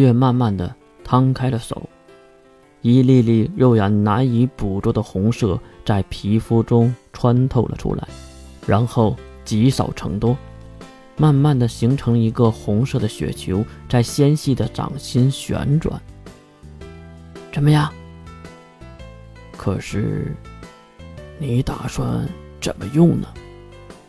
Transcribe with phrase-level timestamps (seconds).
[0.00, 1.88] 月慢慢的摊开了手，
[2.82, 8.06] 一粒粒肉眼难以捕捉的红色在皮肤中穿透了出来，
[8.66, 10.36] 然后积少成多，
[11.16, 15.98] 慢慢的形成一个红色的雪球，在纤细的掌心旋转。
[17.50, 17.90] 怎么样？
[19.56, 20.36] 可是，
[21.38, 22.28] 你打算
[22.60, 23.26] 怎么用呢？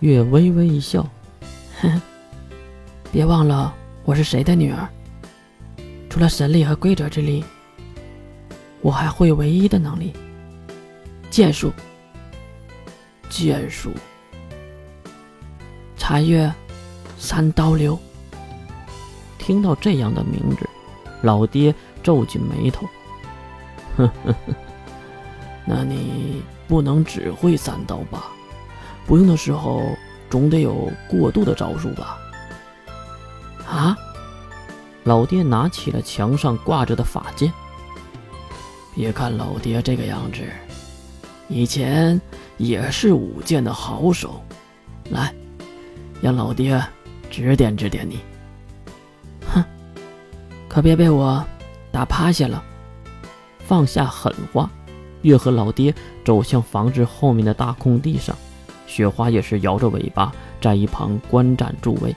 [0.00, 1.02] 月微微一笑，
[1.80, 2.00] 呵呵，
[3.12, 3.74] 别忘了
[4.04, 4.88] 我是谁的女儿。
[6.14, 7.44] 除了神力和规则之力，
[8.82, 10.12] 我还会唯一的能力——
[11.28, 11.72] 剑术。
[13.28, 13.90] 剑术。
[15.96, 16.54] 残月
[17.18, 17.98] 三刀流。
[19.38, 20.64] 听到这样的名字，
[21.20, 22.86] 老爹皱紧眉头。
[23.96, 24.54] 呵呵呵，
[25.66, 28.28] 那你不能只会三刀吧？
[29.04, 29.82] 不用的时候
[30.30, 32.16] 总得有过渡的招数吧？
[33.66, 33.98] 啊？
[35.04, 37.52] 老爹拿起了墙上挂着的法剑。
[38.94, 40.42] 别看老爹这个样子，
[41.48, 42.20] 以前
[42.56, 44.42] 也是舞剑的好手。
[45.10, 45.34] 来，
[46.22, 46.82] 让老爹
[47.30, 48.18] 指点指点你。
[49.52, 49.62] 哼，
[50.68, 51.44] 可别被我
[51.92, 52.62] 打趴下了。
[53.58, 54.70] 放下狠话，
[55.22, 58.34] 月和老爹走向房子后面的大空地上。
[58.86, 62.14] 雪花也是摇着尾巴在一旁观战助威。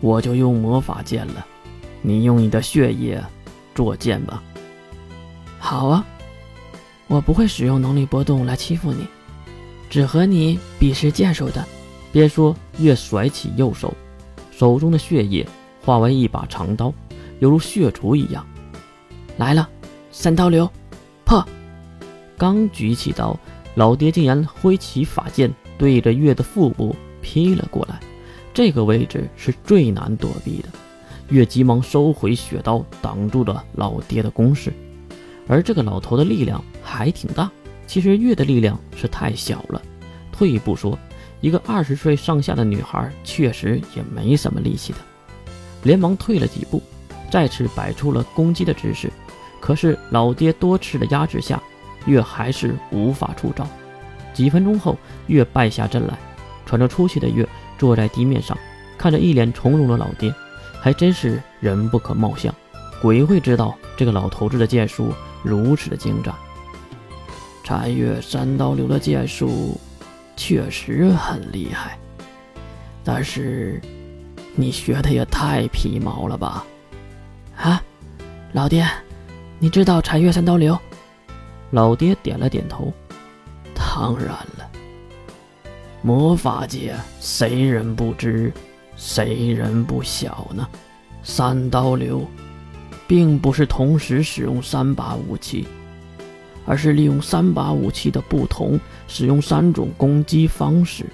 [0.00, 1.46] 我就用魔法剑了。
[2.02, 3.22] 你用你的血液
[3.74, 4.42] 做剑吧。
[5.58, 6.06] 好啊，
[7.06, 9.06] 我不会使用能力波动来欺负你，
[9.90, 11.64] 只和你比试剑术的。
[12.10, 13.92] 边说，月甩起右手，
[14.50, 15.46] 手中的血液
[15.84, 16.92] 化为一把长刀，
[17.40, 18.46] 犹如血烛一样
[19.36, 19.68] 来了。
[20.10, 20.68] 三刀流，
[21.24, 21.44] 破！
[22.36, 23.38] 刚举起刀，
[23.74, 28.00] 老爹竟然挥起法剑，对着月的腹部劈了过来。
[28.54, 30.68] 这个位置是最难躲避的。
[31.28, 34.72] 月急忙收回血刀，挡住了老爹的攻势。
[35.46, 37.50] 而这个老头的力量还挺大，
[37.86, 39.80] 其实月的力量是太小了。
[40.32, 40.98] 退一步说，
[41.40, 44.98] 一个二十岁上下的女孩确实也没什么力气的。
[45.82, 46.82] 连忙退了几步，
[47.30, 49.10] 再次摆出了攻击的姿势。
[49.60, 51.62] 可是老爹多次的压制下，
[52.06, 53.66] 月还是无法出招。
[54.32, 54.96] 几分钟后，
[55.26, 56.18] 月败下阵来，
[56.64, 57.46] 喘着粗气的月
[57.76, 58.56] 坐在地面上，
[58.96, 60.32] 看着一脸从容的老爹。
[60.80, 62.54] 还真是人不可貌相，
[63.02, 65.12] 鬼会知道这个老头子的剑术
[65.42, 66.34] 如此的精湛。
[67.64, 69.78] 禅月三刀流的剑术
[70.36, 71.98] 确实很厉害，
[73.04, 73.80] 但是
[74.54, 76.64] 你学的也太皮毛了吧？
[77.56, 77.82] 啊，
[78.52, 78.88] 老爹，
[79.58, 80.78] 你知道禅月三刀流？
[81.72, 82.90] 老爹点了点头。
[83.74, 84.70] 当然了，
[86.02, 88.52] 魔法界谁人不知？
[88.98, 90.68] 谁人不晓呢？
[91.22, 92.26] 三刀流，
[93.06, 95.66] 并不是同时使用三把武器，
[96.66, 101.06] 而是利用三把武器的不同，使用三种攻击方式。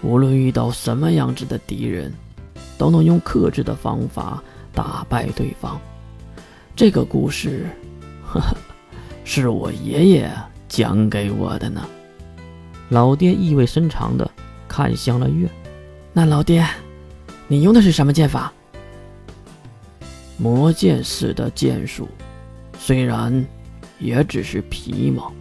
[0.00, 2.10] 无论遇到什么样子的敌人，
[2.78, 5.78] 都能用克制的方法打败对方。
[6.74, 7.66] 这个故事，
[8.24, 8.56] 呵呵，
[9.24, 10.32] 是我爷爷
[10.66, 11.86] 讲给我的呢。
[12.88, 14.30] 老爹意味深长地
[14.66, 15.46] 看向了月，
[16.14, 16.66] 那老爹。
[17.50, 18.52] 你用的是什么剑法？
[20.36, 22.06] 魔剑式的剑术，
[22.78, 23.42] 虽然
[23.98, 25.32] 也只是皮毛。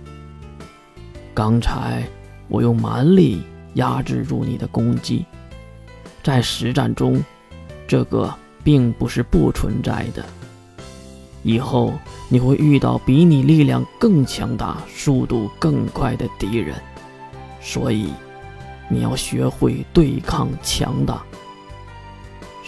[1.34, 2.08] 刚才
[2.48, 5.26] 我用蛮力压制住你的攻击，
[6.24, 7.22] 在实战中，
[7.86, 10.26] 这个并不是不存在的。
[11.44, 11.94] 以后
[12.30, 16.74] 你会遇到比你力量更强大、速度更快的敌人，
[17.60, 18.14] 所以
[18.90, 21.22] 你要学会对抗强大。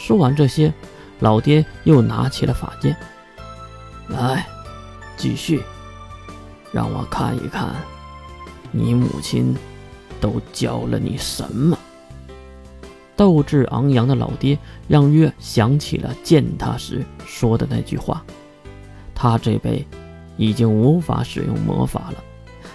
[0.09, 0.73] 说完这些，
[1.19, 2.97] 老爹又拿起了法剑，
[4.07, 4.43] 来，
[5.15, 5.61] 继续，
[6.71, 7.75] 让我看一看，
[8.71, 9.55] 你母亲
[10.19, 11.77] 都教了你什么。
[13.15, 18.25] 斗志昂扬的老爹让月想起了见他时说的那句话：
[19.13, 19.85] 他这辈
[20.37, 22.15] 已经无法使用魔法了，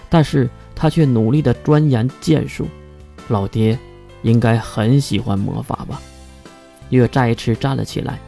[0.09, 2.65] 但是他却努力的钻研剑术。
[3.27, 3.77] 老爹
[4.21, 6.01] 应该很喜欢魔法吧。
[6.89, 8.19] 月再次站了起来，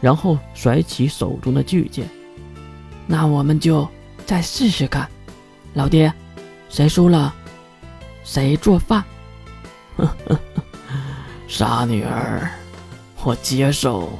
[0.00, 2.08] 然后甩起手中的巨剑。
[3.06, 3.88] 那我们就
[4.26, 5.08] 再试试看，
[5.74, 6.12] 老爹，
[6.68, 7.34] 谁输了，
[8.24, 9.04] 谁做饭。
[11.46, 12.50] 傻 女儿，
[13.22, 14.10] 我接受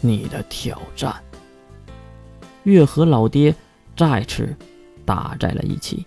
[0.00, 1.14] 你的挑战。
[2.64, 3.54] 月和老爹
[3.96, 4.54] 再次
[5.04, 6.04] 打在了一起，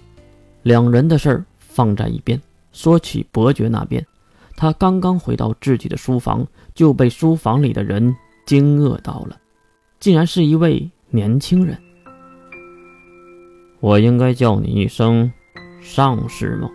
[0.64, 2.40] 两人的事儿放在一边，
[2.72, 4.06] 说起伯爵那边。
[4.62, 8.16] 他刚刚回到自己的书房，就被书房里的人
[8.46, 9.36] 惊愕到了。
[10.00, 11.76] 竟然是一位年轻人。
[13.80, 15.32] 我应该叫你一声
[15.82, 16.70] 上士吗？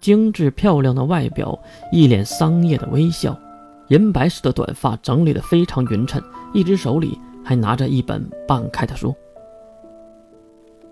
[0.00, 1.56] 精致漂亮的外表，
[1.92, 3.38] 一脸桑叶的微笑，
[3.86, 6.20] 银白色的短发整理的非常匀称，
[6.52, 9.14] 一只手里还拿着一本半开的书。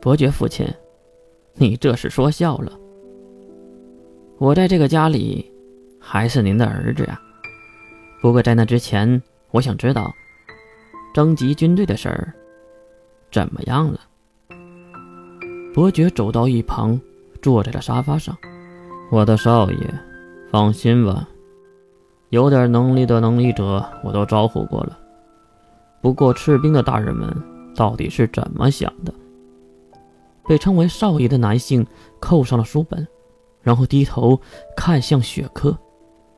[0.01, 0.65] 伯爵父亲，
[1.55, 2.79] 你这是说笑了？
[4.41, 5.53] 我在这个家里
[5.99, 7.21] 还是您的儿子呀。
[8.23, 9.21] 不过在那之前，
[9.51, 10.11] 我想知道
[11.13, 12.33] 征集军队的事儿
[13.31, 14.01] 怎么样了。
[15.75, 16.99] 伯爵走到一旁，
[17.43, 18.35] 坐在了沙发上。
[19.11, 19.95] 我的少爷，
[20.51, 21.29] 放心吧，
[22.31, 24.99] 有点能力的能力者我都招呼过了。
[26.01, 27.31] 不过赤兵的大人们
[27.77, 29.13] 到底是怎么想的？
[30.49, 31.87] 被称为少爷的男性
[32.19, 33.07] 扣上了书本，
[33.63, 34.41] 然后低头
[34.77, 35.77] 看向雪珂。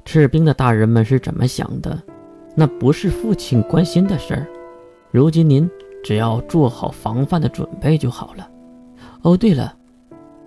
[0.05, 1.97] 赤兵的大人们是怎么想的？
[2.55, 4.47] 那不是父亲关心的事儿。
[5.11, 5.71] 如今您
[6.03, 8.49] 只要做好防范的准备就好了。
[9.23, 9.75] 哦，对了，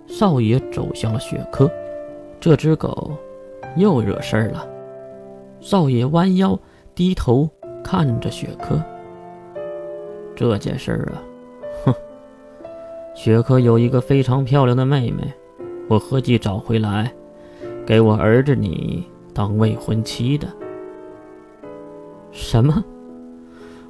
[0.06, 1.68] 少爷走向了雪珂。
[2.38, 3.16] 这只狗
[3.76, 4.68] 又惹事儿了。
[5.60, 6.58] 少爷弯腰
[6.94, 7.48] 低头
[7.82, 8.80] 看着雪珂。
[10.36, 11.16] 这件事儿啊，
[11.86, 11.94] 哼，
[13.14, 15.32] 雪珂有一个非常漂亮的妹妹，
[15.88, 17.12] 我合计找回来，
[17.86, 20.48] 给我儿子你当未婚妻的。
[22.32, 22.84] 什么？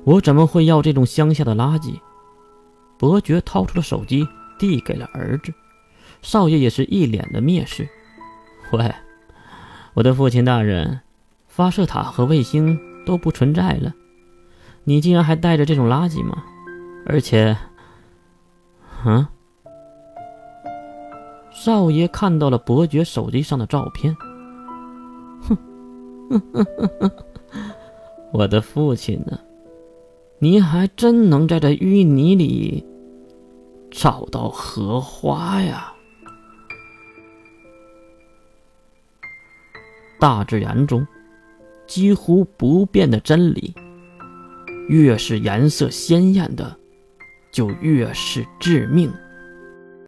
[0.04, 1.98] 我怎么会要这种乡下的垃圾？
[2.98, 4.26] 伯爵掏出了手机，
[4.58, 5.52] 递给了儿子。
[6.22, 7.88] 少爷也是一脸的蔑视。
[8.72, 8.94] 喂，
[9.94, 11.00] 我的父亲大人，
[11.46, 13.94] 发射塔和卫星都不存在了，
[14.84, 16.44] 你竟然还带着这种垃圾吗？
[17.06, 17.56] 而且，
[19.04, 19.26] 嗯，
[21.66, 24.16] 少爷看到了伯爵手机上的照片，
[25.42, 25.58] 哼，
[28.32, 29.36] 我的父亲呢？
[30.38, 32.86] 你还真能在这淤泥里
[33.90, 35.92] 找到荷花呀！
[40.20, 41.04] 大自然中，
[41.88, 43.74] 几乎不变的真理：
[44.88, 46.78] 越是颜色鲜艳的，
[47.50, 49.12] 就越是致命。